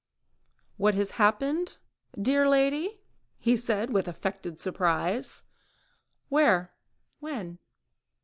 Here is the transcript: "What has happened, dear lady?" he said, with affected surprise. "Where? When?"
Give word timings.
"What 0.77 0.95
has 0.95 1.11
happened, 1.21 1.77
dear 2.19 2.49
lady?" 2.49 3.01
he 3.37 3.55
said, 3.55 3.91
with 3.93 4.07
affected 4.07 4.59
surprise. 4.59 5.43
"Where? 6.27 6.71
When?" 7.19 7.59